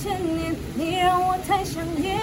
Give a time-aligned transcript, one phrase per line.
[0.00, 2.16] 千年，你让我太想念，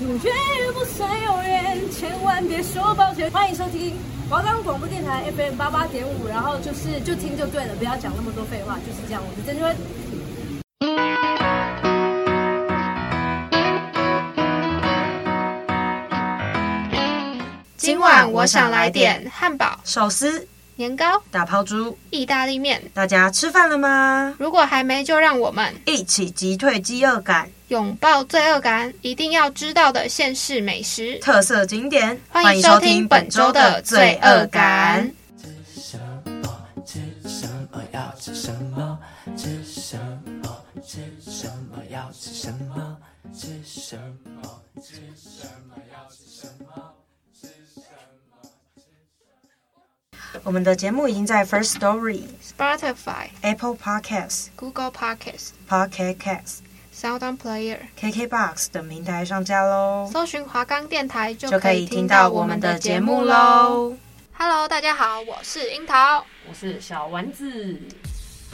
[0.00, 3.30] 永远也不算永远，千万别说抱歉。
[3.30, 3.94] 欢迎收听
[4.28, 9.22] 华冈广播电台 FM 八八点五，然后就是就听就对了，不要讲那么多废话，就是这样。
[9.24, 9.72] 我是郑钧。
[17.76, 20.48] 今晚我想来点汉堡、寿司。
[20.82, 24.34] 年糕、大抛猪、意大利面，大家吃饭了吗？
[24.36, 32.20] 如果还没，就让我们一起击退饥饿感，拥抱罪恶感，一定要知道的县市美食、特色景点。
[32.28, 35.08] 欢迎收听本周的罪恶感。
[35.40, 36.00] 吃什
[36.42, 36.66] 么？
[36.84, 37.80] 吃什么？
[37.92, 38.98] 要吃什么？
[39.36, 39.96] 吃什
[40.42, 40.64] 么？
[40.84, 41.78] 吃什么？
[41.92, 42.96] 要吃什么？
[43.32, 43.96] 吃什
[44.34, 44.60] 么？
[44.82, 45.76] 吃什么？
[45.92, 46.92] 要吃什么？
[50.44, 56.58] 我们的节目已经在 First Story、Spotify、Apple Podcasts、Google Podcasts、Pocket Casts、
[56.94, 60.08] Sound On Player、KKBox 等平台上架喽。
[60.12, 63.94] 搜寻华冈电台就可以听到我们的节目喽。
[64.32, 67.78] Hello，大家好，我是樱桃，我是小丸子。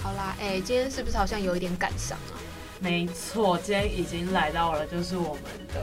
[0.03, 2.37] 好啦，哎、欸，今天是不是好像有一点感伤啊？
[2.81, 5.83] 没错，今天已经来到了，就是我们的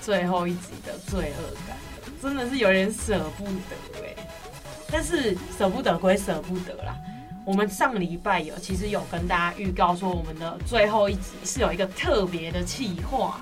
[0.00, 1.76] 最后一集的罪恶感，
[2.22, 4.16] 真的是有点舍不得哎、欸。
[4.96, 6.96] 但是舍不得归舍不得啦，
[7.44, 13.38] 我们上礼拜有其实有跟大家预告说，我们的最后一集是有一个特别的企划。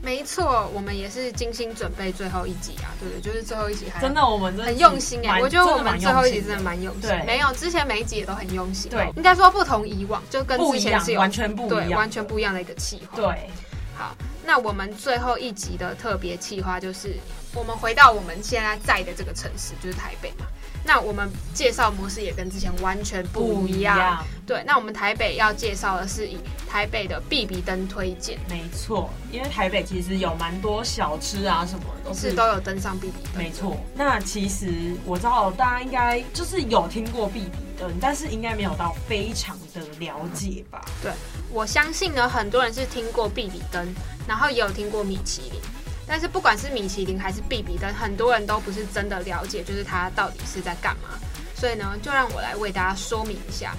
[0.00, 13.16] 没错，我们也是精心准备最后一集啊，对对，就是最后一集还真的我们真的很用心哎、欸，我觉得我们最后一集真的蛮用心，对，没有之前每一集也都很用心，对，应该说不同以往，就跟之前是有完全不一样，对，完全不一样的一个企划。
[13.16, 13.50] 对，
[13.96, 14.14] 好，
[14.46, 17.16] 那我们最后一集的特别企划就是，
[17.54, 20.46] 我们回到我们现在在的这个城市，就是台北嘛。
[20.86, 23.96] 那我们介绍模式也跟之前完全不一样。
[23.96, 26.36] 一样对，那我们台北要介绍的是以
[26.68, 28.38] 台北的必比登推荐。
[28.50, 33.42] 没错，因为台北其实有蛮多小吃啊，什么的都是，是都有登上必比登。
[33.42, 40.84] 没错，那其实我知道大家应该就是有听过必比登，但是应该没有到非常的了解吧？
[41.02, 41.10] 对，
[41.50, 43.88] 我相信呢，很多人是听过必比登，
[44.26, 45.60] 然后也有听过米其林。
[46.06, 51.08] 但是不管是米其林还是必比登，很多人都不是真的了解，就是它到底是在干嘛。
[51.56, 53.74] 所以呢，就让我来为大家说明一下。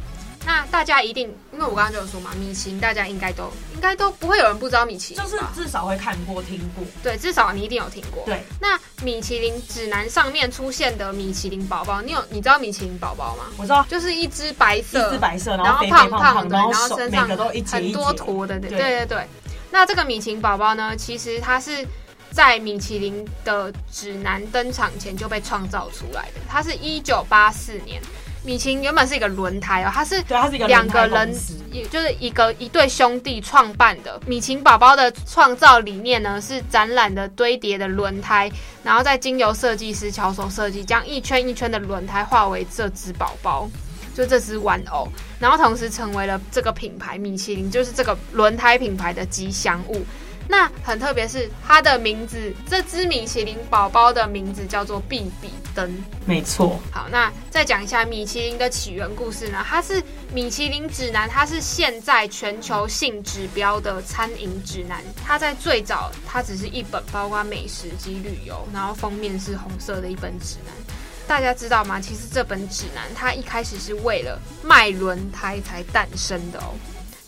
[0.48, 6.84] 那大家一定，因为我刚刚就有说嘛，米其林大家应该都应该都不会有人不知道米其林，就是至少会看过、听过。
[7.04, 8.24] 对，至少你一定有听过。
[8.26, 8.44] 对。
[8.60, 13.46] 那米其林指南上面出现的米其林宝宝，你有你知道米其林宝宝吗？
[13.58, 19.28] 我知道，就是一只白色，一只白色，然后胖胖的，然后，身上很多坨的，对对对对。
[19.76, 21.86] 那这个米其林宝宝呢，其实它是。
[22.32, 28.02] 在米其林的指南登场前就被创造出来的，它是一九八四年，
[28.44, 30.22] 米其林原本是一个轮胎哦，它是
[30.68, 31.34] 两个人，
[31.72, 34.20] 也就是一个一对兄弟创办的。
[34.28, 38.52] 米其林宝宝的创造理念呢，是展览的堆叠的轮胎，
[38.84, 43.70] 然后再经由设计师巧手设计，将一圈一圈的轮胎化为这只宝宝，
[44.14, 45.08] 就这只玩偶，
[45.40, 50.06] 然后同时成为了这个品牌米其林，就是这个轮胎品牌的吉祥物。
[50.48, 55.92] 那很特别，是它的名字，这只米其林宝宝的名字叫做比比登。
[56.24, 56.80] 没错。
[56.92, 59.66] 好，那再讲一下米其林的起源故事呢？
[59.68, 60.00] 它是
[60.32, 65.04] 米其林指南，它是现在全球性指标的餐饮指南。
[65.26, 70.95] 它在最早，它只是一本包括美食及旅游，然后封面是红色的一本指南。
[71.28, 72.00] 大家知道吗？
[72.00, 76.74] 其实这本指南，它一开始是为了卖轮胎才诞生的哦。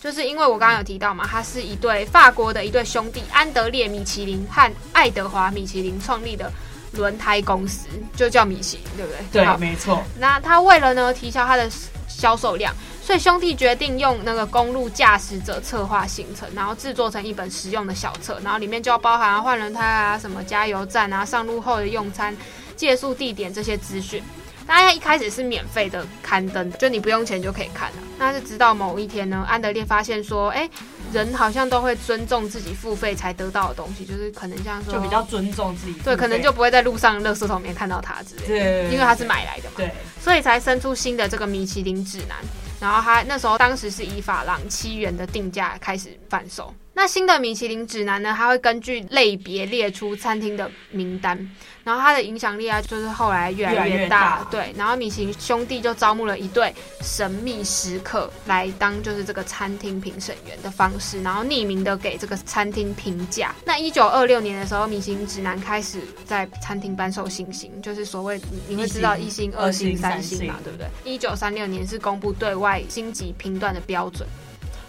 [0.00, 6.50] 就是因为我刚刚有提到嘛，它是一对法国的一对兄弟，安德烈米其林和爱德华米其林创立的
[6.92, 9.44] 轮胎公司，就叫米其林，对不对？
[9.44, 10.02] 对，没错。
[10.18, 11.68] 那他为了呢提高他的
[12.06, 12.72] 销售量，
[13.02, 22.34] 所以兄弟决定用那个公路驾驶者策划行程，然后制作成一本实用的小册，然后里面就要包含换轮胎啊、什么加油站啊、上路后的用餐、
[22.78, 24.22] 借宿地点这些资讯。
[24.66, 27.96] 大家一开始是免费的刊登的，就你不用钱就可以看了。
[28.18, 30.70] 那是直到某一天呢，安德烈发现说，哎、欸，
[31.10, 35.94] 人好像都会尊重自己付费才得到的东西，就是可能像说，就比较尊重自己。
[36.00, 38.46] 对，可能就不会在路上垃圾桶里面看到它之类的。
[38.46, 39.76] 对，因为它是买来的嘛。
[39.78, 42.36] 对，所以才生出新的这个米其林指南。
[42.80, 46.72] 然后他那时候当时是以法郎七元的定价开始贩售。
[46.98, 51.38] 那新的米其林指南呢，它会根据类别列出餐厅的名单，
[51.84, 54.44] 然后它的影响力啊，就是后来越来越大。
[54.50, 63.54] 对，然后米其林兄弟就招募了一对神秘食客来当就是这个餐厅评审员的方式，然后匿名的给这个餐厅评价。
[63.64, 70.88] 那一九二六年的时候，米其林指南开始在餐厅颁授星星，就是所谓你会知道一星、二星、三星嘛，对不对？
[71.04, 74.28] 一九三六年是公布对外星级评断的标准，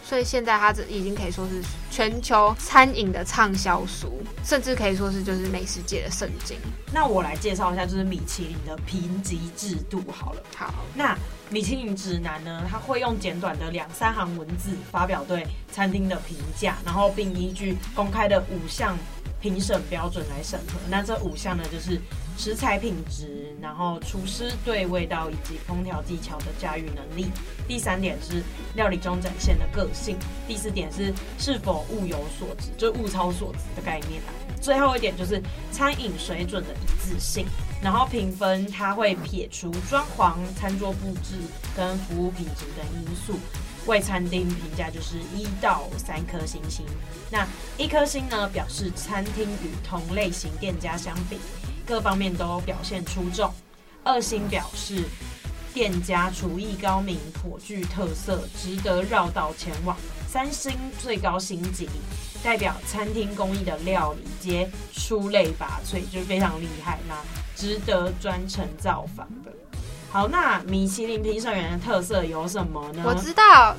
[0.10, 1.62] 所以现在它这已经可以说是。
[1.92, 6.56] 全球餐饮的畅销书，甚至可以说是就是美食界的圣经。
[6.94, 10.42] 那我来介绍一下，就是米其林的评级制度好了。
[10.56, 11.18] 好，那
[11.50, 18.98] 米其林指南呢，它会用简短的两三行文字发表对餐厅的评价，然后并依据公开的五项
[19.42, 20.80] 评审标准来审核。
[20.90, 22.00] 那这五项呢，就是
[22.38, 27.28] 食材品质，然后厨师对味道以及烹调技巧的驾驭能力。
[27.68, 28.42] 第三点是
[28.76, 30.18] 料理中展现的个性。
[30.48, 34.34] 第四点是是否物有所值，就物超所值的概念啊。
[34.62, 35.42] 最后一点就是
[35.72, 37.46] 餐饮水准的一致性。
[37.82, 41.38] 然后评分它会撇除装潢、餐桌布置
[41.78, 43.40] 跟服务品质等因素。
[43.90, 46.86] 为餐厅评价就是一到三颗星星，
[47.32, 51.40] 那一颗星呢，表示餐厅与同类型店家相比，
[51.88, 53.50] 各方面都表现出众；
[54.04, 55.06] 二星表示
[55.74, 59.98] 店家厨艺高明，颇具特色，值得绕道前往；
[60.28, 61.90] 三星最高星级，
[62.44, 67.16] 代表餐厅工艺的料理皆出类拔萃，就是非常厉害，那
[67.56, 69.52] 值得专程造访的。
[70.12, 73.04] 好，那米其林评审员的特色有什么呢？
[73.06, 73.76] 我知道，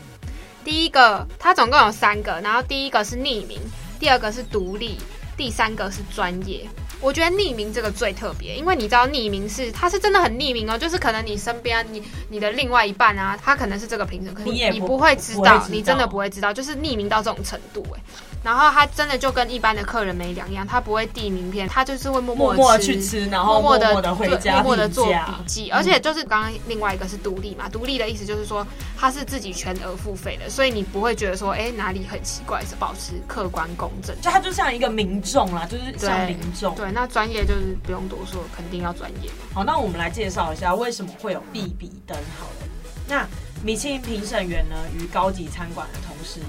[0.65, 3.59] 第一个它总共有三个，然后第一个是匿名，
[3.99, 4.97] 第二个是独立，
[5.37, 6.69] 第三个是专业。
[7.01, 18.01] 我觉得匿名这个最特别，因为你知道匿名是它是真的很匿名哦，就是可能你身边你你的另外一半啊，他可能是这个评审，可是你不会知道，你真的不会知道，就是匿名到这种程度哎。
[18.43, 25.71] 然后他真的就跟一般的客人没两样，他不会递名片，他就是会默默默去吃，然后默默的回家，默默的做笔记。
[25.71, 28.67] 而且就是刚刚另外一个是独立嘛，独立的意思就是说
[28.97, 34.19] 他是自己全额付费的，所以你不会觉得说哎哪里很奇怪，是保持客观公正。
[34.23, 36.75] 就他就像一个民众啦，就是像民众。
[36.75, 39.31] 对，那专业就是不用多说，肯定要专业。
[39.53, 42.17] 好，那我们来介绍一下为什么会有必比登。
[42.39, 42.69] 好了，
[43.07, 43.27] 那。
[43.63, 45.99] 米其林评审员呢，与高级餐馆的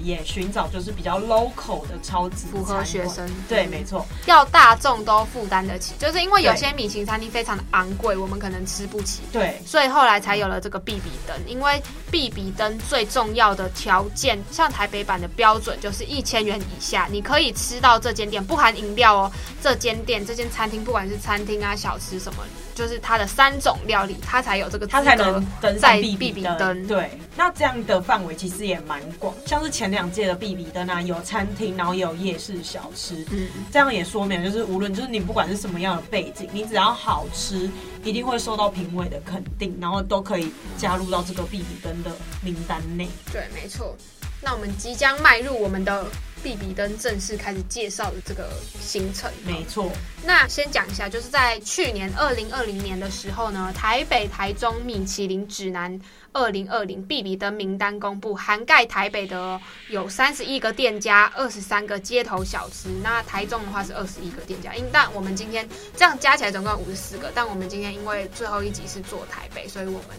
[0.02, 3.28] 也寻找就是比较 local 的超级符合学生。
[3.48, 9.20] 对，没错，要大众都负担得起，就是因为有些米其林餐厅非常的昂贵，我们可能吃不起。
[9.32, 11.36] 对，所以后来才有了这个必比登。
[11.46, 19.32] 因为必比登最重要的条件，像台北版的标准就是一千元以下，你可以吃到这间店，不含饮料哦。
[19.60, 22.42] 这间店、这间餐厅，不管是餐厅啊、小吃什么。
[22.74, 26.58] 就是它的三种料理，它才有这个，它才能登上必比登。
[26.58, 37.70] 登对，那这样的范围其实也蛮广，像是前两届的必比登啊，有餐厅，然后也有夜市小吃，嗯，这样也说明就是无论就是你不管是什么样的背景，你只要好吃，
[38.02, 42.10] 一定会受到评委的肯定，然后都可以加入到这个必比登的
[42.42, 43.08] 名单内。
[43.32, 43.96] 对，没错。
[44.40, 46.04] 那我们即将迈入我们的。
[46.42, 48.50] 必比登正式开始介绍的这个
[48.80, 49.90] 行程，没错。
[50.24, 56.00] 那先讲一下，就是在去年二零二零年的时候呢，台北、台中米其林指南
[56.32, 62.88] 二零二零必比登名单公布，涵盖台北的有三十一个店家，二十三个街头小吃。
[63.02, 70.16] 那台中的话是二十一个店家，因但我们今天这样加起来总共五十四个，但我们今天因为最后一集是做台北，所以我们。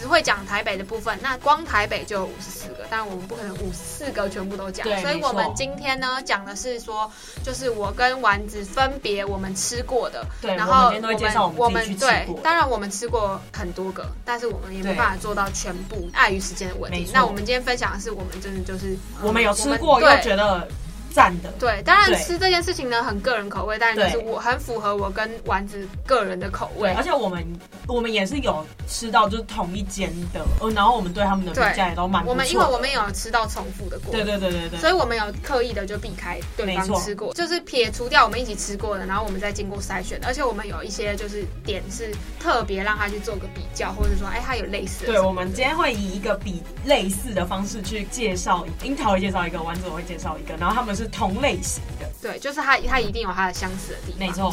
[0.00, 7.10] 只会讲台北的部分，那光台北就有五十四个，但我们不可能五十四个全部都讲，所以我们今天呢讲的是说，
[7.44, 17.06] 就是我跟丸子分别我们吃过的，对，然后我们我们对，当然我们吃过很多个，但是我们也没办法做到全部，碍于时间的问题。
[17.12, 20.66] 那我们今天分享的是，我们真的就是我们有吃过，又觉得。
[21.10, 27.44] 赞的，对，当然吃这件事情呢很个人口味，但是就是我很符合我跟丸子个人的口味，而且我们
[27.86, 32.24] 我们也是有吃到就是同一间的，然后我们对他们的评价也都蛮。
[32.24, 45.12] 我们因为我们有吃到重复的过，对对对对对，所以我们有刻意的就避开对方吃过，就是撇除掉我们一起吃过的，然后我们再经过筛选，而且我们有一些就是点是特别让他去做个比较，或者说哎他有类似的。
[45.12, 54.50] 对，我们今天会以一个比类似的方式去介绍，樱桃会介绍一个，丸子我会介绍一个，然后他们是同类型的，对，就是它，它一定有它的相似的地方，没错。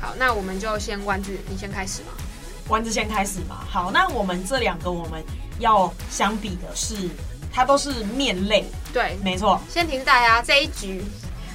[0.00, 2.12] 好，那我们就先丸子，你先开始嘛。
[2.68, 3.64] 丸子先开始嘛。
[3.68, 5.22] 好，那我们这两个我们
[5.58, 6.94] 要相比的是，
[7.52, 9.60] 它都是面类，对，没错。
[9.68, 11.02] 先提示大家这一局，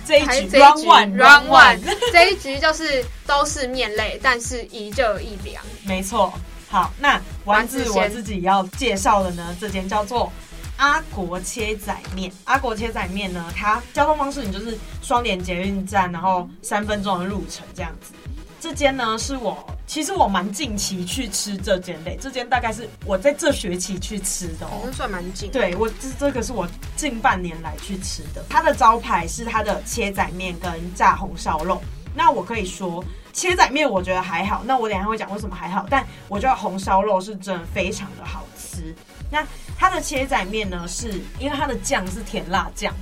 [0.05, 1.79] 这一局 round one round one，
[2.11, 6.33] 这一局就是都是面类，但是一热一凉，没错。
[6.69, 10.29] 好，那丸子我自己要介绍的呢，这间叫做。
[10.77, 18.13] 阿国切仔面，阿国切仔面呢，它交通方式你就是双连捷运站，然后三分钟的路程这样子。
[18.59, 25.51] 这间呢是我其实我蛮近期去吃这间的，这间大概是我在这学期去吃的哦，算蛮近。
[25.51, 28.43] 对，我这这个是我近半年来去吃的。
[28.49, 31.81] 它的招牌是它的切仔面跟炸红烧肉。
[32.15, 38.93] 那我可以说切仔面我觉得还好，那我等一下会讲为什么还好，但我觉得红烧肉是真的非常的好吃。
[39.29, 39.45] 那
[39.77, 42.93] 它的切仔面呢，是因为它的酱是甜辣酱，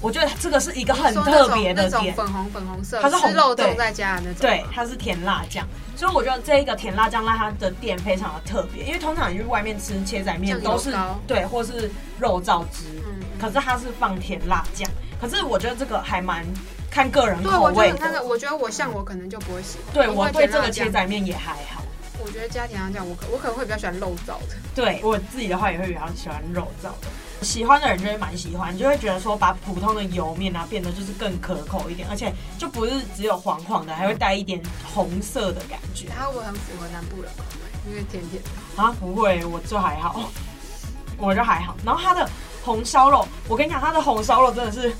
[0.00, 4.40] 我觉得这个是一个很特别的点，粉红粉红色，它是红吃肉对粽在加的那种。
[4.40, 10.94] 对，它是甜辣酱，所以我觉得这一个甜辣酱让它的店非常的特别，因为通常你去外面吃切仔面都是
[11.26, 14.88] 对，或是肉燥汁，嗯可是它是放甜辣酱，
[15.20, 16.42] 可是我觉得这个还蛮
[16.90, 18.24] 看个人，口味我觉得那个，的。
[18.24, 19.92] 我觉得我像我可能就不会喜欢。
[19.92, 21.75] 对我对这个切仔面也还好，
[22.24, 24.56] 我觉得加甜辣酱，我可我可能会比较喜欢肉燥的。
[24.74, 27.08] 对我自己的话也会比较喜欢肉燥的。
[27.42, 34.60] 喜欢的人就会蛮喜欢，就会觉得说把普通的油面啊变得就是更可口一点，而且就不是只有黄黄的，还会带一点
[34.94, 36.06] 红色的感觉。
[36.16, 37.90] 它会不会很符合南部人口味？
[37.90, 38.82] 因为甜甜的。
[38.82, 40.30] 啊，不会，我就还好，
[41.18, 41.76] 我就还好。
[41.84, 42.28] 然后它的
[42.64, 44.94] 红烧肉，我跟你讲，它的红烧肉真的是，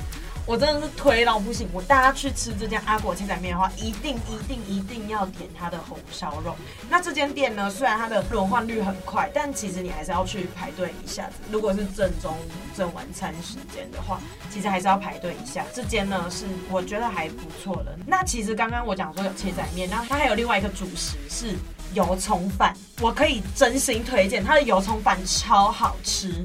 [0.46, 1.68] 我真的是推到不行。
[1.72, 6.54] 我大家去吃这间阿果切仔面的话，一定一定一定要点它的红烧肉。
[6.88, 11.32] 那这间店呢，虽然它的轮换率很快，但其实你还是要去排队一下子。
[11.50, 15.64] 如果是正中午、正晚餐时间的话，其实还是要排队一下。
[15.74, 17.98] 这间呢是我觉得还不错的。
[18.06, 21.56] 那其实刚刚我讲说有切仔面，然后它还有另外一个主食是。
[21.94, 26.44] 油葱饭，我可以真心推荐它的油葱饭超好吃，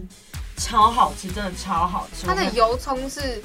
[0.55, 2.27] 超好吃，真的超好吃。
[2.27, 3.41] 它的油葱是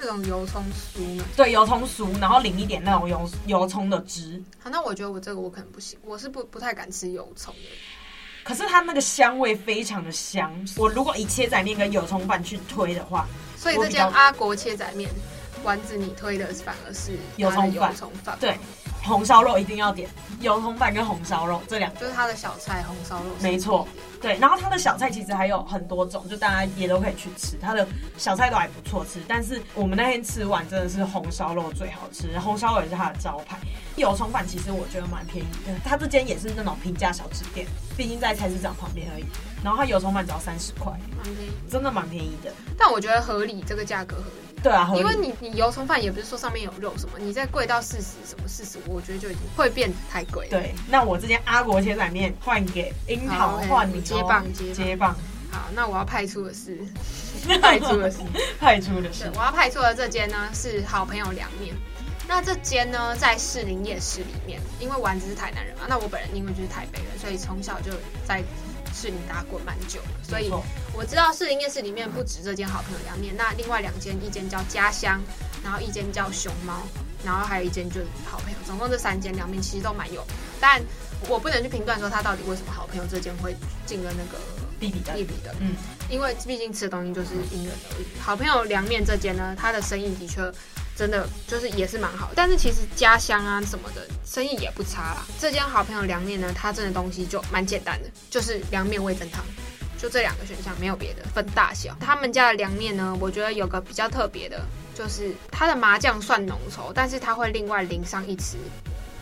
[0.00, 1.24] 那种油葱酥吗？
[1.36, 4.42] 对，油葱酥，然后淋一点那种油油葱的汁。
[4.58, 7.68] 好，那我觉得我这个我可能不行，我是不不太敢吃油葱的。
[8.42, 13.28] 可是它那个香味非常的香，我如果以切仔面跟油葱饭去推的话，
[13.58, 15.10] 所以这间阿国切仔面，
[15.62, 17.12] 丸子你推的反而是。
[17.36, 18.58] 油葱饭，对。
[19.02, 20.08] 红烧肉一定要点，
[20.40, 23.86] 油葱饭跟红烧肉这两个就是它的小菜，红烧肉没错，
[24.20, 24.38] 对。
[24.38, 29.20] 然后它的小菜其实还有很多种，就大家也都可以去吃，它的小菜都还不错吃。
[29.26, 33.58] 但是我们那天吃完真的是红烧肉最好吃，红烧肉也是它的招牌。
[33.96, 37.66] 油葱饭其实我觉得蛮便宜的，它这间也是那种平价小吃店，
[37.96, 39.24] 毕竟在菜市场旁边而已。
[39.62, 40.92] 然后它油葱饭只要三十块，
[41.70, 42.50] 真的蛮便宜的。
[42.78, 44.49] 但我觉得合理，这个价格合理。
[44.62, 50.46] 对啊，因为你你油葱饭也不是说上面有肉什么，你再贵到四十什么四十五，我觉得就已经会变太贵。
[50.50, 55.16] 对，那我这间阿国切仔面换给樱桃换你接棒接接棒。
[55.50, 56.78] 好，那我要派出的是
[57.60, 58.18] 派出的是
[58.58, 61.74] 派出的是，我要派出的这间呢是好朋友凉面。
[62.28, 67.90] 那这间呢在士林夜市里面，因为丸子是台南人嘛，那我本人因为就是台北人，所以从小就
[68.26, 68.44] 在。
[68.94, 70.50] 士林打滚蛮久的，所以
[70.94, 75.20] 我知道士林夜市里面不止这间好朋友凉面，那另外两间，一间叫家乡，
[75.62, 76.82] 然后一间叫熊猫，
[77.24, 80.82] 然后还有一间就是好朋友，总共这三间凉面其实都蛮有名，但
[81.28, 83.54] 我不能去评断说它到底为什么好朋友这间会
[83.86, 84.38] 进了那个
[84.78, 85.74] 必比的必比的，嗯，
[86.10, 88.06] 因为毕竟吃的东西就是因人而异。
[88.20, 90.52] 好朋友凉面这间呢，它的生意的确。
[91.00, 95.24] 真的就是也是蛮好，但是其实家乡啊什么的生意也不差啦。
[95.38, 99.42] 这间好朋友凉面呢，它真的东西就蛮简单的，就是凉面味增汤，
[99.96, 101.96] 就这两个选项，没有别的，分大小。
[101.98, 104.60] 他们家的凉面呢，我觉得有个比较特别的，
[104.94, 108.56] 就是它的麻酱算浓稠，但是它会另外淋上一匙，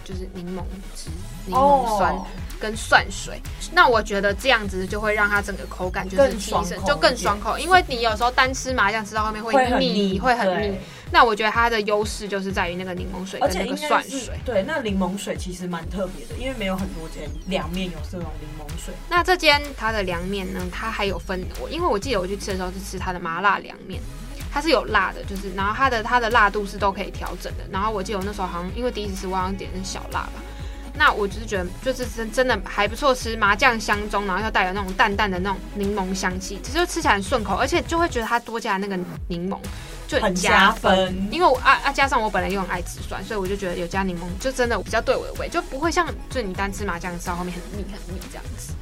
[0.04, 0.64] 就是柠檬
[0.96, 1.10] 汁、
[1.46, 2.12] 柠檬酸。
[2.12, 2.26] Oh.
[2.60, 3.40] 跟蒜水，
[3.72, 7.56] 那我觉得这样子就会让它整个口感就是提升，就更爽口。
[7.56, 10.76] 因为你有时候单吃麻酱吃到后面会腻，会很腻。
[11.10, 14.38] 那我觉得它的优势就是在于那个柠檬水跟那个蒜水。
[14.44, 18.92] 对，那柠檬水其实蛮特别的，因为没有很多间凉面有这种柠檬水。
[19.08, 24.00] 那这间它的凉面呢，它还有分我，因为我记得我去吃的时候是吃它的麻辣凉面，
[24.52, 27.64] 它是有辣的，就是然后它的它的辣度是都可以调整的。
[27.70, 30.42] 然后我记得我那时候好像因为第一次吃，我好像点的是小辣吧。
[31.00, 38.98] 那我就是觉得，就是真真的还不错吃，麻酱香中，然后又带有那种淡淡的那种柠檬香气，其实就吃起来很顺口，而且就会觉得它多加那个
[39.28, 39.56] 柠檬
[40.08, 41.14] 就很加分。
[41.30, 48.72] 因为我啊啊加上我本来又很爱吃酸，所以我就觉得有加柠檬就真的比较对我的胃，就不会像就你单吃麻酱吃到后面很腻很腻这样子。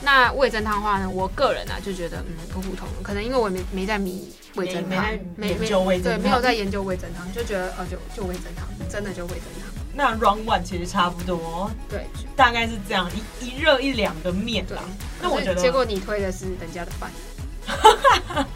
[0.00, 9.68] 那味增汤的话呢，我个人啊就觉得嗯普普通通，可能因为我没没在迷味增汤，没没对，没有在研究味增汤，就觉得呃就就味增汤，真的就味增汤。
[9.94, 12.06] 那 round one 其实差不多，对，
[12.36, 13.10] 大概是这样
[13.40, 14.84] 一一热一凉的面啦。
[15.20, 17.10] 那我觉得，结果你推的是人家的饭。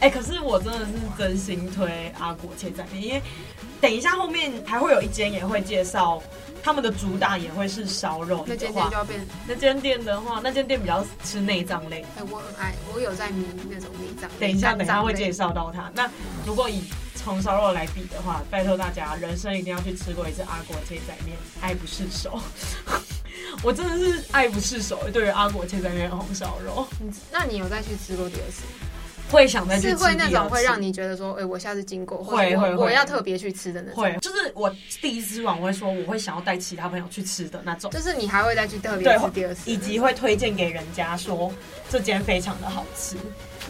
[0.00, 3.22] 哎、欸，可是我真的是真心推阿果切仔面，因为
[3.80, 6.22] 等一下后面还会有一间也会介绍，
[6.62, 8.44] 他们的主打也会是烧肉。
[8.46, 12.02] 那间店就要变，那间店的话，那间店比较吃内脏类。
[12.16, 14.30] 哎、欸，我很爱，我有在迷那种内脏。
[14.38, 15.90] 等一下，等一下会介绍到它。
[15.94, 16.10] 那
[16.44, 16.82] 如果以
[17.24, 22.38] 红烧肉来比的话，拜托大家，人生一定要去吃过一次阿国切仔面，爱不释手。
[23.62, 26.86] 我真的是爱不释手，对于阿果切仔面红烧肉。
[27.30, 28.62] 那你有再去吃过第二次？
[29.30, 34.02] 会想再去吃会那种会让你觉得说，哎、欸，我下次经过会会我要特别去吃的那种。
[34.02, 34.70] 会，就是我
[35.00, 37.90] 第一次吃完，我会说我会想要带其他朋友去吃的那种。
[37.90, 41.50] 就是你还会再去特别吃第二次，以及会推荐给人家说
[41.90, 43.16] 这间非常的好吃。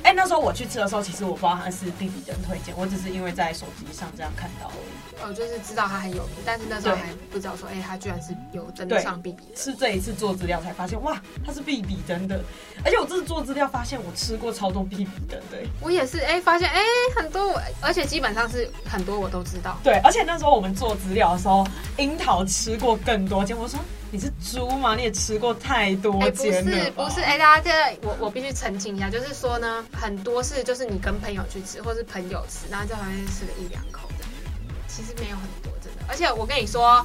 [0.04, 5.24] 哎、欸，那时候我去吃的时候，其实我不知道它是必比登推荐，我只是因为在手机上这样看到而已。
[5.24, 9.56] 哦，就是知道它很有名，但是那时候还不知道说，哎、欸，它居然是有登上必比登。
[9.56, 12.38] 是这一次做资料才发现，哇，它是 B B 真的。
[12.84, 15.66] 而且我这次做资料发现，我吃过超多 B B 的，对。
[15.80, 19.78] 我也是，哎、欸，发现哎、欸，很多我，而且基本上是很多我都知道。
[19.82, 23.80] 对，而且那时候我们做资料的时候，樱桃吃过更多结果说
[24.14, 24.94] 你是猪吗？
[24.94, 26.76] 你也吃过太多间了。
[26.76, 34.24] 哎、欸，不是，不是，哎、欸，大家现在我我必须澄清一下，就是说呢，很多是就是你跟朋友去吃，或是朋友吃，然后在旁边吃了一两口的，
[34.86, 36.04] 其实没有很多，真的。
[36.06, 37.04] 而且我跟你说。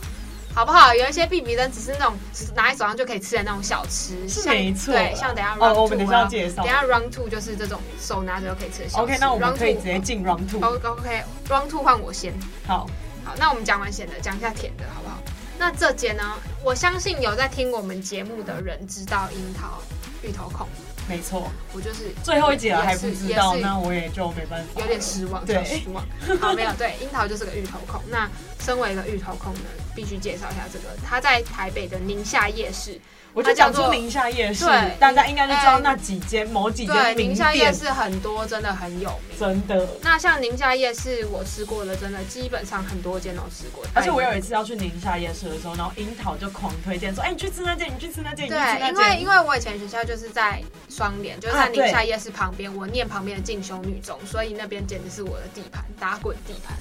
[0.52, 0.94] 好不好？
[0.96, 4.92] 有一些必比登只是那种，只拿在手上就可以吃的那种小吃，是没错。
[4.92, 6.64] 对，像等下 round two，哦，我们等下介绍。
[6.64, 9.04] 等下 round two 就是这种手拿着就可以吃的小吃。
[9.04, 10.60] OK，那我们可以直接进 round two。
[10.60, 12.34] OK，round two 换我先。
[12.66, 12.90] 好，
[13.24, 15.18] 好，那我们讲完咸的，讲一下甜的，好不好？
[15.60, 16.24] 那这间呢，
[16.64, 19.82] 我相信有在听我们节目的人知道樱桃
[20.22, 20.68] 芋头控。
[21.08, 26.06] 没错，我就是最后一集了还不知道，那我也就没办法，有点失望，对，失望。
[26.40, 28.00] 好，没有，对，樱桃就是个芋头控。
[28.10, 29.62] 那身为一个芋头控呢，
[29.96, 33.00] 必须介绍一下这个，他在台北的宁夏夜市。
[33.34, 34.66] 我就讲出宁夏夜市，
[35.00, 37.30] 大家应该就知道那几间、欸、某几间名店。
[37.30, 39.88] 宁夏夜市很多，真的很有名，真的。
[40.02, 43.86] 那像宁夏夜市，我吃过的，真的基本上很多间都吃过。
[43.94, 56.76] 而且我有一次要去宁夏夜市的时候，然后樱桃就狂推荐说：“哎、欸，你去吃那间，你去吃那间。”对，因为因为我以前学校就是在双连，就是在宁夏夜市旁边，我念旁边的进修女中，所以那边简直是我的地盘，打滚地盘。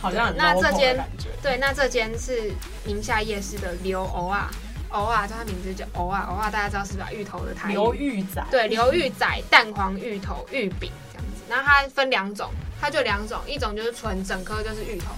[0.00, 0.96] 好像很那这间
[1.42, 2.52] 对，那这间是
[2.84, 4.50] 宁夏夜市的刘欧啊。
[4.90, 7.12] 蚵啊，叫它名字叫偶尔偶尔，大家知道是吧？
[7.12, 7.72] 芋头的台语。
[7.72, 8.44] 刘芋仔。
[8.50, 11.42] 对，刘芋仔蛋黄芋头芋饼这样子。
[11.48, 15.12] 然后它分两种，它就两种，一种就是纯整颗就是芋头，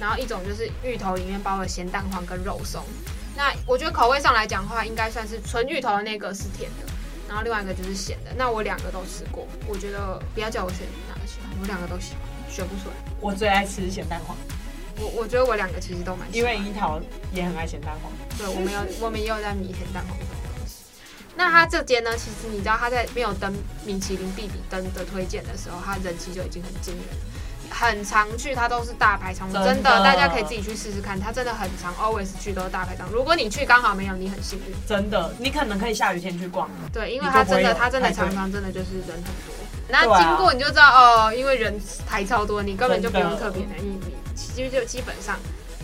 [0.00, 2.84] 然后一种就是芋头里面包了咸蛋黄跟肉松。
[3.36, 6.92] 那我觉得口味上来讲的话，应该算是纯芋头的那个是甜的，
[7.28, 8.32] 然后另外一个就是咸的。
[8.36, 12.94] 那我两个都吃过，我觉得不要叫我选哪个喜欢，我两个都喜欢，选不出来。
[13.20, 14.36] 我最爱吃咸蛋黄。
[14.98, 17.00] 我我觉得我两个其实都蛮喜欢，因为樱桃
[17.32, 18.12] 也很爱咸蛋黄。
[18.38, 20.84] 对，我们有我们也有在迷咸蛋黄这种东西。
[21.36, 23.52] 那他这间呢，其实你知道他在没有登
[23.84, 27.26] 米其林必比登的推荐的时候，他人气就已经很惊人了。
[27.70, 33.16] 很常去，他都是大排长龙，真的，大家可以自己去试试看，他真的很常，always 去都是大排长龙。
[33.16, 34.74] 如果你去刚好没有，你很幸运。
[34.86, 36.70] 真的，你可能可以下雨天去逛。
[36.92, 39.54] 对，因为他真的，他真的常常真的就是人很多。
[39.88, 41.74] 那经过你就知道哦，因为人
[42.06, 44.14] 排超多，你根本就不用特别的秘密。
[44.34, 45.38] 其实就基本上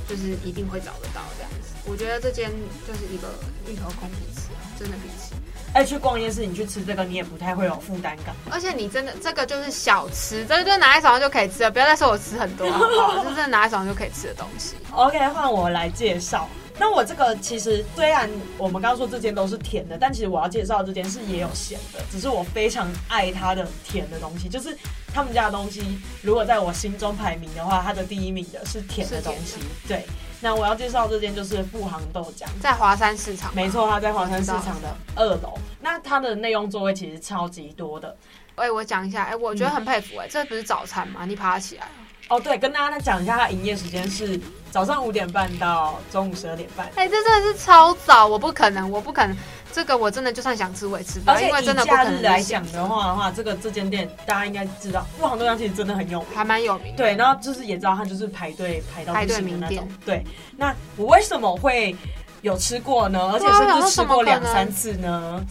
[0.09, 1.75] 就是一定会找得到这样子。
[1.87, 2.51] 我觉得这间
[2.87, 3.29] 就是一个
[3.67, 5.35] 芋头控必吃，真的必吃。
[5.73, 8.35] 哎，去逛夜市，你去吃这个，你也不太会有负担感。
[8.51, 13.25] 而且你真的这个就是小吃，这个就拿在手上就可以吃了，不要再说我吃很多 好不好？
[13.25, 14.75] 就是拿在手上就可以吃的东西。
[14.91, 16.49] OK，换我来介绍。
[16.77, 24.77] 那我这个其实虽然我们刚刚说这间都是甜的，但其实我要介绍这间是也有咸的，只是我非常爱它的甜的东西，就是
[25.13, 25.83] 他们家的东西，
[26.23, 29.57] 如果在我心中排名的话，它的第一名的是甜的东西。
[29.89, 30.05] 对，
[30.41, 33.55] 那我要介绍这间就是富航豆浆，在华山市场。
[33.55, 35.59] 没错，它在华山市场的二楼。
[35.81, 38.17] 那它的内用座位其实超级多的。
[38.57, 41.25] 哎、欸，我讲一下，哎、欸，我觉得很佩服、欸，哎、嗯，这不是早餐吗？
[41.25, 41.89] 你爬起来。
[42.31, 44.41] 哦，对，跟大家讲一下，它营业时间是
[44.71, 46.87] 早上五点半到中午十二点半。
[46.95, 49.37] 哎、欸，这真的是超早，我不可能，我不可能，
[49.73, 51.33] 这个我真的就算想吃我也吃不到。
[51.33, 56.95] 而且因为真的以假日来讲的话的话，这个这间店大家应该知道，富航豆浆其实真的很有名，还蛮有名。
[56.95, 59.45] 对，然后就是也知道它就是排队排到不行的那种。
[59.45, 59.89] 名店。
[60.07, 60.25] 对，
[60.57, 61.97] 那我为什么会
[62.43, 63.19] 有吃过呢？
[63.33, 65.45] 而且甚至吃过两三次呢？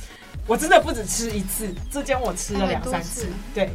[0.47, 3.27] 我真的不止吃一次，这间我吃了两三次。
[3.53, 3.69] 对。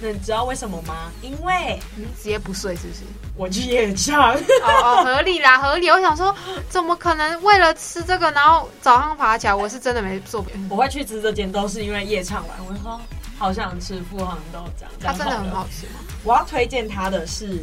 [0.00, 1.10] 那你知道为什么吗？
[1.22, 3.00] 因为你直接不睡是不是？
[3.36, 4.34] 我去夜唱。
[4.34, 4.38] 哦
[4.82, 5.88] 哦， 合理啦，合理。
[5.90, 6.34] 我想说，
[6.68, 9.54] 怎么可能为了吃这个，然后早上爬起来？
[9.54, 10.60] 我是真的没做别的。
[10.68, 13.00] 我会去吃这间，都是因为夜唱完，我说
[13.38, 14.84] 好想吃富航豆浆。
[15.00, 16.00] 它真的很好吃吗？
[16.22, 17.62] 我要推荐它的是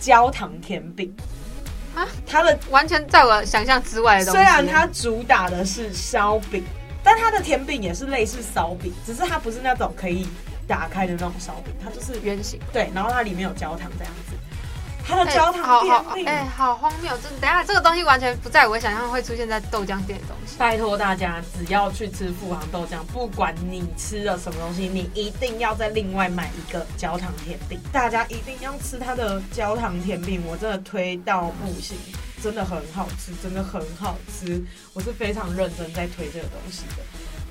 [0.00, 1.14] 焦糖甜饼
[1.94, 4.38] 啊，它的完全在我想象之外的东西。
[4.38, 6.64] 虽然它主打的是烧饼，
[7.02, 10.26] 但它的甜饼也是类似烧饼，只是它不是那种可以。
[10.70, 14.36] 打开的那种烧饼，它就是圆形，对，然后它里面有焦糖这样子。
[15.04, 17.10] 它的焦糖好好，哎、欸，好荒谬！
[17.16, 20.54] 真的，等下这个东西完全不在我想象会出现在豆浆店的东西。
[20.56, 27.80] 拜托大家，只要去吃富航豆浆，不管你吃了什么东西，你一定要再另外买一个焦糖甜饼。
[27.90, 31.96] 大家一定要吃它的焦糖甜饼，我真的推到不行，
[32.40, 34.62] 真的很好吃，真的很好吃。
[34.92, 37.02] 我是非常认真在推这个东西的。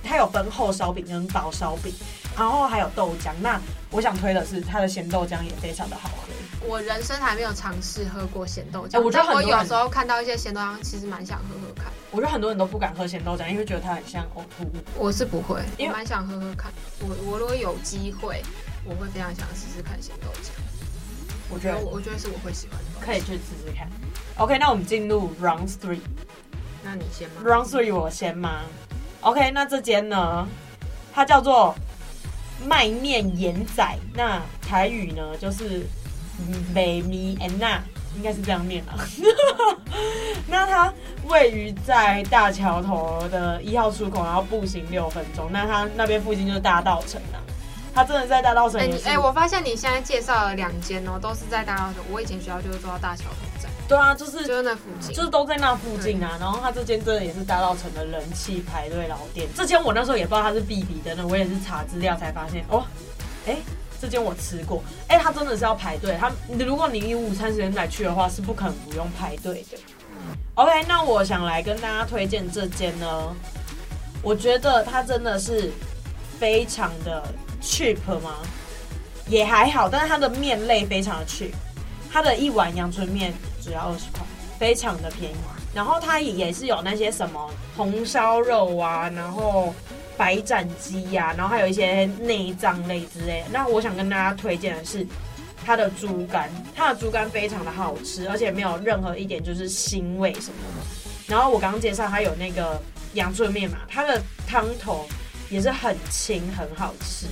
[0.01, 1.93] 它有分厚烧饼跟薄烧饼。
[2.37, 3.31] 然后还有豆浆。
[3.41, 3.59] 那
[3.91, 6.29] 我想推的是它的咸豆浆也非常的好喝。
[6.67, 11.85] 我人生还没有尝试喝过咸豆浆，欸我觉得我有时候看到一些咸豆浆，其实蛮想喝喝看。
[12.11, 14.71] 我觉得很多人都不敢喝咸豆浆，因为觉得它很像呕吐物。
[14.97, 16.71] 我是不会，我因为蛮想喝喝看。
[16.99, 18.43] 我我如果有机会，
[18.83, 20.49] 我会非常想试试看咸豆浆。
[21.49, 23.05] 我觉得我我觉得是我会喜欢的。
[23.05, 23.87] 可以去试试看。
[24.37, 26.01] OK，那我们进入 Round Three。
[26.83, 28.61] 那你先吗 Round Three 我先吗
[29.21, 30.47] ？OK，那这间呢，
[31.13, 31.73] 它叫做
[32.67, 35.85] 麦面盐仔，那台语呢就是
[36.73, 37.81] 美米安娜，
[38.15, 38.95] 应该是这样念啊。
[40.47, 40.93] 那它
[41.25, 45.49] 位于在大桥头的一号出口，然后步行六分钟。
[45.51, 47.37] 那它那边附近就是大道城啊。
[47.93, 51.95] 它真的在大道城哎、我发现你现在介绍了两间哦，都是在大稻埕。
[52.11, 53.48] 我以前学校就是做到大桥头，
[53.89, 55.13] 对啊，就是就是那附近。
[55.15, 56.37] 就是都在那附近啊。
[56.39, 59.47] 然后他这间真的也是大稻城的人气排队老店。
[59.55, 62.85] 这间我那时候也不知道它是必比登的，我也是查资料才发现哦，
[63.47, 63.57] 哎、
[63.99, 66.15] 这间我吃过，哎、它真的是要排队。
[66.19, 69.77] 它如果你以午餐时间来去的话，是不可能不用排队的。
[70.53, 73.35] OK，那我想来跟大家推荐这间呢，
[74.21, 75.71] 我觉得它真的是
[76.37, 77.23] 非常的
[77.59, 78.35] cheap 吗？
[79.27, 81.53] 也还好，但是它的面类非常的 cheap，
[82.11, 83.33] 它的一碗阳春面
[83.69, 84.21] 只要二十块，
[84.57, 85.35] 非常的便宜。
[85.75, 89.71] 然后它也是有那些什么红烧肉啊，然后
[90.17, 93.43] 白斩鸡呀，然后还有一些内脏类之类。
[93.51, 95.05] 那我想跟大家推荐的是
[95.63, 100.83] 它的猪肝，它的猪肝非常的好吃，而且没有任何一点就是腥味什么的。
[101.27, 102.81] 然后我刚刚介绍它有那个
[103.13, 105.07] 阳春面嘛，它的汤头
[105.51, 107.27] 也是很清很好吃。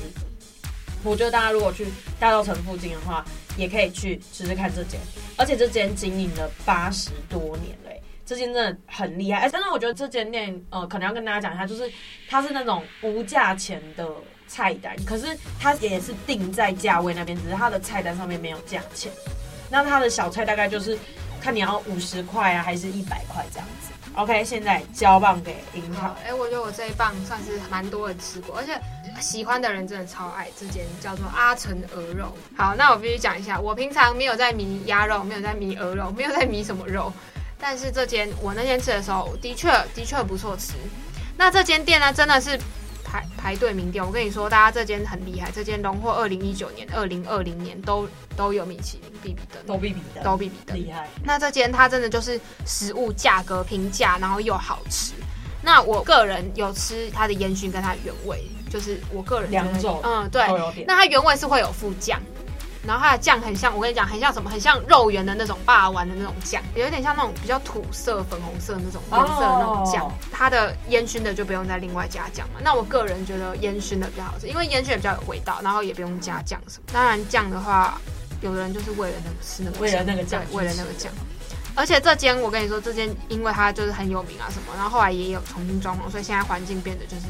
[1.03, 1.87] 我觉得大家如果去
[2.19, 3.25] 大稻城附近的话，
[3.57, 4.99] 也可以去试试看这间，
[5.35, 9.39] 而且这间经营了八十多年嘞，这间真的很厉害。
[9.39, 11.91] 哎，但是我觉得这间店，呃，可能要跟大家讲一下，就是
[12.29, 14.07] 它是那种无价钱的
[14.47, 19.11] 菜单，可是它也是定在价位那边，只是它的菜单上面没有价钱。
[19.69, 20.97] 那它的小菜大概就是
[21.41, 23.86] 看你要五十块啊，还是一百块这样子。
[24.17, 26.15] OK，现在交棒给樱桃。
[26.25, 28.75] 哎、我觉得我这一棒算是蛮多人吃过，而且
[29.21, 32.35] 喜欢的人真的超爱这间叫做阿成鹅肉。
[32.57, 37.13] 好，那我必须讲一下，我平常没有在迷鸭肉，没有在迷鹅肉，没有在迷什么肉，
[37.59, 40.73] 但是这间我那天吃的时候，的确的确不错吃。
[41.37, 42.59] 那这间店呢，真的是
[43.09, 44.05] 排排队名店。
[44.05, 51.07] 我跟你说，大家这间很厉害，这间荣获二零一九年、二零二零年都都有米其林必比登，都必比登，都必比登，厉害。
[51.23, 55.13] 那这间它真的就是食物价格平价，然后又好吃。
[55.63, 60.43] 那我个人有吃它的烟熏跟它原味，就是我个人两种，嗯，对。
[60.85, 62.21] 那它原味是会有副酱，
[62.87, 64.49] 然后它的酱很像，我跟你讲，很像什么？
[64.49, 70.03] 很像肉圆的那种霸丸的那种酱，有点像那种比较土色、粉红色那种颜色的那种酱。
[70.05, 70.11] Oh.
[70.31, 72.61] 它的烟熏的就不用再另外加酱嘛。
[72.63, 76.85] 那我个人觉得烟熏的比较好吃，因为烟熏也比较有味道，然后也不用加酱什么。
[76.93, 77.99] 当然酱的话，
[78.39, 81.11] 有的人就是为了那个吃那个，为了那个酱，为了那个酱。
[81.75, 87.27] 而且这间我跟你说，这间因为它就是很有名啊什么，然后后来也有重新装潢，所以现在环境变得就是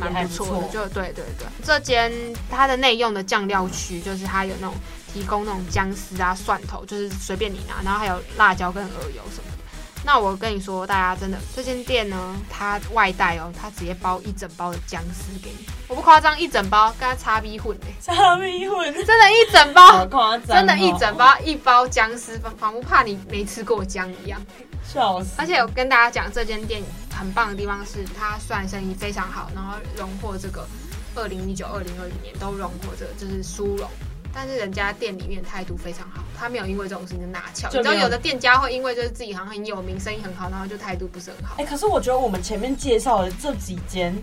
[0.00, 0.68] 蛮不错的。
[0.68, 2.12] 就对对对，这间
[2.50, 4.74] 它的内用的酱料区就是它有那种
[5.12, 9.58] 提供那种姜丝啊、蒜头，就是随便你拿，然后还有辣椒跟鹅油什么的。
[10.02, 24.40] 那我跟你说，大家真的这间店呢，它外带哦，它直接包一整包的姜丝给你，我不夸张，一整包跟它叉逼混的，叉逼混，真的，一整包，好夸张哦，真的，一整包一包姜丝，仿佛怕你没吃过姜一样，
[24.82, 25.34] 笑死！
[25.36, 30.66] 而且我跟大家讲，这间店很棒的地方是，它虽然生意非常好，然后荣获这个
[31.14, 33.88] 二零一九、二零二零年都荣获这个就是殊荣。
[34.32, 37.68] 但是人家店里面态度非常好，他没有因为这种事情就拿翘。
[37.72, 41.56] 你知道有的店家会因为就是自己好像很有名，生意很好，然后就态度不是很好。
[41.58, 44.16] 哎、欸，可是我觉得我们前面介绍的这几间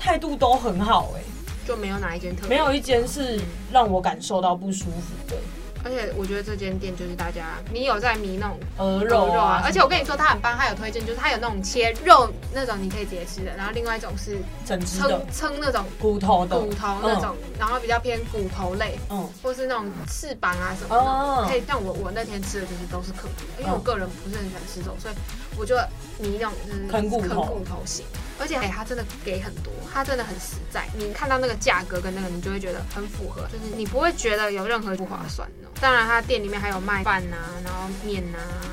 [0.00, 1.22] 态度都很好、欸，哎，
[1.64, 5.36] 就没有哪一间特别，没有一间是让我感受到不舒服的。
[5.84, 16.58] 而且我觉得这间店就是大家，你有在迷那种鹅肉啊，肉啊，而且我跟你说，它很棒，它有推荐，就是它有那种切肉那种你可以直接吃的，然后另外一种是整只撑撑那种骨头的。
[16.58, 25.14] 骨头那种，嗯、然后比较偏骨头类，嗯，或是那种翅膀啊什么的，嗯、可以像我我那天吃的就是都是啃骨，因为我个人不是很喜欢吃肉，所以
[25.56, 25.76] 我就
[26.18, 27.42] 迷那种就是啃骨头。
[27.42, 28.04] 啃骨头型。
[28.42, 30.84] 而且哎，他真的给很多，他真的很实在。
[30.98, 35.68] 你看到那个价格跟那个，你就会觉得很符合，就是你不会觉得有任何不划算的。
[35.80, 38.66] 当然，他店里面还有卖饭呐、啊，然后面呐、啊，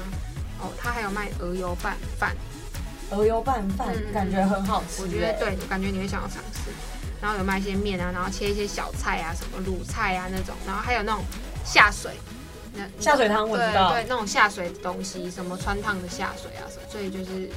[0.61, 2.35] 哦，它还有卖鹅油拌饭，
[3.11, 5.03] 鹅油拌饭、嗯、感觉很好吃。
[5.03, 6.71] 我觉得对，我感觉你会想要尝试。
[7.21, 11.23] 然后有卖一些面啊，然后切一些小菜啊，什么卤菜啊那种，然后还有那种
[11.63, 12.13] 下水，
[12.73, 17.47] 那下水汤我知道，对对，那种下水的东西，什么穿烫的下水啊什么，所以就是。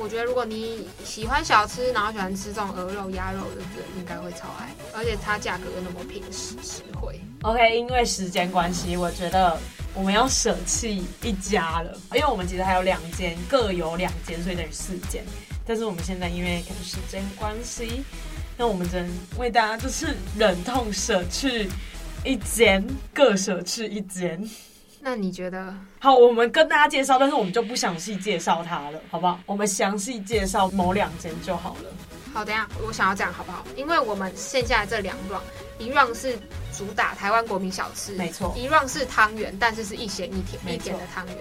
[0.00, 4.74] 我觉得如果你喜欢小吃，然后喜欢吃这种鹅肉、鸭肉的人，应该会超爱。
[4.94, 7.20] 而且它价格又那么平实实惠。
[7.42, 9.58] OK，因为时间关系，我觉得
[9.94, 15.22] 我们要舍弃一家了，因为我们其实还有两间，各有两间，所以等于四间。
[15.66, 18.02] 但是我们现在因为可能时间关系，
[18.56, 21.68] 那我们只能为大家就是忍痛舍去
[22.24, 22.82] 一间，
[23.12, 24.42] 各舍去一间。
[25.00, 25.74] 那你觉得？
[25.98, 29.40] 好，我们跟大家介绍，但是我们就不详细介绍它了，好不好？
[29.46, 31.90] 我们详细介绍某两间就好了。
[32.34, 33.64] 好，等一下，我想要这样好不好？
[33.76, 35.40] 因为我们剩下这两 round，
[35.78, 36.38] 一 round 是
[36.76, 41.36] 主打台湾国民小吃，没错，一 round 是汤圆，但是是一咸一甜，一甜的汤圆。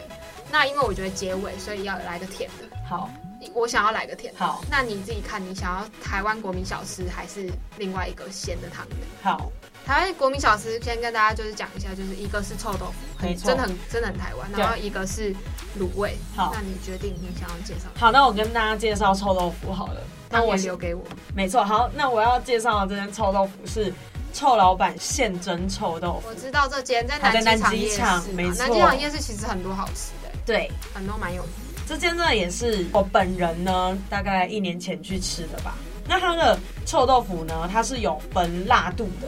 [0.51, 2.77] 那因为我觉得结尾，所以要来个甜的。
[2.87, 3.09] 好。
[3.53, 8.97] 我想要来个甜的，好，那你自己看，你想要台湾国民小吃还是另外一个咸的汤圆？
[9.23, 9.49] 好，
[9.85, 15.33] 台湾国民小吃先跟大家就是讲一下，就是一个是臭豆腐，很真的很真的很台湾，然后一个是
[15.79, 16.15] 卤味。
[16.35, 17.89] 好，那你决定你想要介绍？
[17.95, 20.01] 好，那我跟大家介绍臭豆腐好了。
[20.29, 21.03] 那我留给我。
[21.35, 23.91] 没错，好，那我要介绍的这间臭豆腐是
[24.31, 26.29] 臭老板现蒸臭豆腐。
[26.29, 31.51] 我知道这间在南机场，没错，南机场夜市其实很多好吃的，对，很多蛮有名。
[31.87, 35.73] 这间呢也是我本人呢，大概一年前去吃的吧。
[36.07, 39.27] 那它的臭豆腐呢，它是有分辣度的，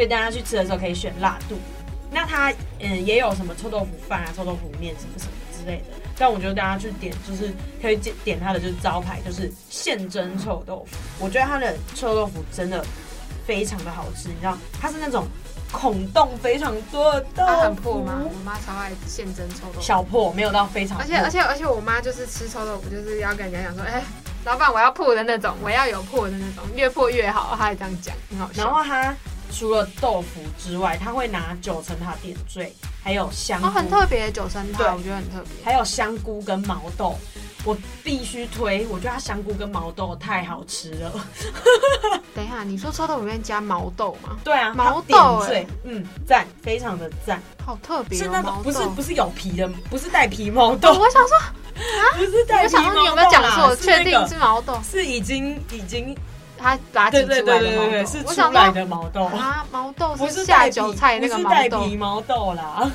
[0.00, 1.58] 所以大家去吃的时候可以选辣度。
[2.10, 6.00] 那它嗯也有什么臭豆腐饭啊、臭豆腐面什么什么之类的。
[6.16, 10.96] 但我觉得大家去点就是可以点点它的就是招牌，就是现蒸臭豆腐。
[11.18, 12.82] 我觉得它的臭豆腐真的
[13.46, 15.26] 非常的好吃，你知道，它是那种。
[15.72, 18.20] 孔洞非常多的豆腐，它很破吗？
[18.24, 21.04] 我妈超爱现蒸臭豆腐，小破没有到非常破。
[21.04, 24.04] 而且而且而且我妈就是吃臭豆腐，就是要跟人家讲说，哎、欸，
[24.44, 27.54] 老板我要破的那种，我要有破的那种，越破越好。
[27.56, 28.64] 她还这样讲，很好笑。
[28.64, 29.14] 然后她
[29.50, 37.16] 除了豆腐之外，他会拿九层塔点缀，还有香菇，哦，很特别九层塔，我觉得很特别，还有香菇跟毛豆。
[37.62, 41.12] 我必须推，我觉得它香菇跟毛豆太好吃了。
[42.34, 44.38] 等一下，你说臭豆腐里面加毛豆吗？
[44.42, 48.22] 对啊，毛豆对，嗯，赞，非常的赞，好特别、哦。
[48.22, 50.88] 是那种不是不是有皮的，不是带皮毛豆。
[50.94, 51.52] 我想说啊，
[52.16, 52.88] 不是带皮毛豆。
[52.88, 53.76] 我想说你有没有讲错？
[53.76, 54.80] 确定是毛豆？
[54.90, 56.16] 是已经已经
[56.60, 62.90] 它拔挤出来的毛豆，是出来的毛豆啊，毛豆不是下酒菜那个毛豆，带皮毛豆啦。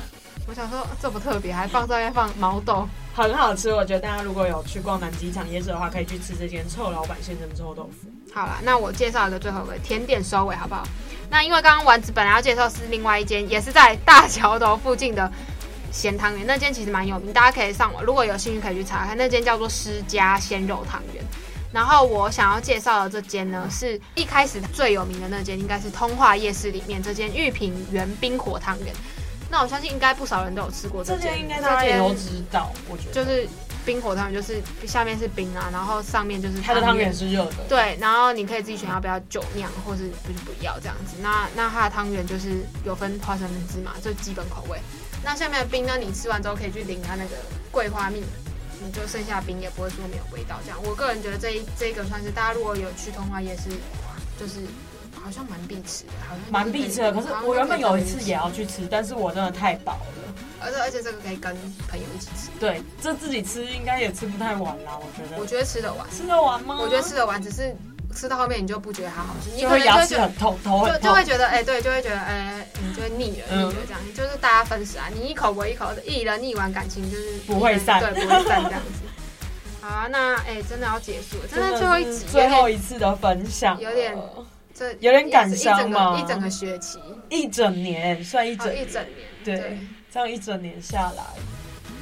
[0.48, 2.86] 我想说这不特别，还放上面放毛豆。
[3.14, 8.08] 很好吃，我觉得大家如果有去逛南机场夜市的话，可以去吃这间臭老板先生臭豆腐。
[8.32, 10.84] 好了，那我介绍一个最后一个甜点收尾好不好？
[11.28, 15.32] 那因为刚刚丸子本来要介绍是另外一间，也是在大桥头附近的
[15.90, 19.16] 咸汤圆，那间其实蛮有名，大家可以上网，如果有兴趣可以去查看。
[19.16, 21.24] 那间叫做施家鲜肉汤圆。
[21.76, 28.94] 然后我想要介绍的这间呢，是一开始最有名的那间，应该是通化夜市里面这间玉品园冰火汤圆。
[29.50, 32.72] 那我相信应该不少人都有吃过这间，应该大家也都知道。
[32.88, 33.46] 我觉得就是
[33.84, 37.56] 冰火汤圆，就是下面是冰啊，然后上面就是它的汤圆是热的。
[37.68, 41.16] 对，然后你可以自己选要不要酒酿，或是不是不要这样子。
[41.20, 44.78] 那那它的汤圆就是有分花生跟芝麻，就基本口味。
[45.22, 47.36] 那下面的冰呢，你吃完之后可以去淋它那个
[47.70, 48.22] 桂花蜜，
[48.84, 50.58] 你就剩下冰也不会说没有味道。
[50.64, 53.70] 这样，我个人觉得这一这一个算是大家如果有去通化夜市，
[54.38, 54.60] 就是。
[55.24, 57.12] 好像蛮必吃的，好像蛮必吃的。
[57.12, 60.34] 可是我原本有一次也要去吃，但是我真的太饱了。
[60.60, 61.52] 而且而且这个可以跟
[61.88, 62.48] 朋友一起吃。
[62.60, 65.40] 对，这自己吃应该也吃不太完啦，我觉得。
[65.40, 66.06] 我觉得吃得完。
[66.12, 66.78] 吃得完吗？
[66.80, 67.74] 我觉得吃得完，只是
[68.16, 74.00] 吃到后面你就不觉得它好吃，你可能牙齿很痛，头很痛，就就会觉得哎、欸，对，就会觉得哎、欸，你就会腻了，腻了这样。
[74.14, 79.02] 就是大家分食啊，你一口我一口的，一人腻完，感情就是不会散，对，不会散这样子。
[79.82, 84.16] 好啊，那哎、欸，真的要结束了，真的最后一集，最后一次的分享，有点。
[84.78, 86.20] 这有点感伤吗？
[86.22, 86.98] 一整个学期，
[87.30, 89.78] 一整年算一整一整年，对，对
[90.12, 91.22] 这样一整年下来，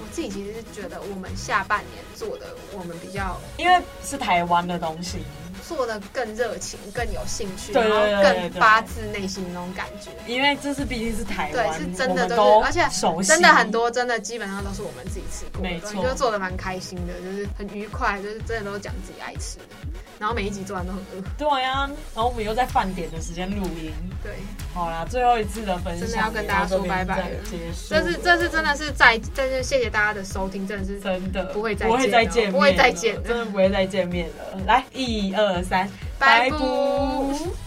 [0.01, 2.47] 我自己其实是觉得我们下半年做的，
[2.77, 5.19] 我们比较，因为是台湾的东西。
[5.67, 10.11] 做的更热情，更有兴趣，然后更发自内心那种感觉。
[10.27, 19.65] 因为这是毕竟是台湾，对，是真的，都是，而且真的很多，真的基本上都是我们自己吃过的，没错，就做的蛮开心的，就是很愉快，就是真的都讲自己爱吃的。
[20.25, 21.23] 然后每一集做完都很饿。
[21.37, 23.93] 对呀、啊，然后我们又在饭点的时间录音。
[24.23, 24.33] 对，
[24.73, 27.37] 好啦，最后一次的分享，真的要跟大家说拜拜了。
[27.91, 34.59] 这是这是真的是再再是谢谢大家的收听，真的是真的不会再不会再见，不会再见，真的不会再见面了。
[34.67, 35.87] 来，一二三，
[36.19, 36.57] 拜拜。